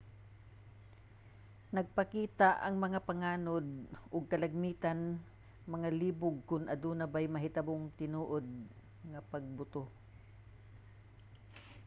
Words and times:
nagpakita 1.77 2.49
ang 2.65 2.75
mga 2.85 2.99
panganod 3.09 3.67
og 4.15 4.23
kalagmitan 4.31 4.99
nga 5.71 5.77
malibog 5.83 6.35
kon 6.49 6.63
aduna 6.73 7.05
bay 7.13 7.25
nahitabong 7.29 7.85
tinuod 7.99 8.45
nga 9.11 9.19
pagbuto 9.31 9.83